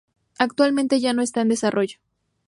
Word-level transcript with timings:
Actualmente 0.39 0.99
ya 0.99 1.13
no 1.13 1.21
está 1.21 1.41
en 1.41 1.49
desarrollo. 1.49 1.99